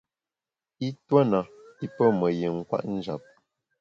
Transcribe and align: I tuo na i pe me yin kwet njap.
I 0.87 0.89
tuo 1.05 1.21
na 1.31 1.39
i 1.85 1.87
pe 1.95 2.05
me 2.17 2.27
yin 2.39 2.57
kwet 2.67 2.83
njap. 2.95 3.21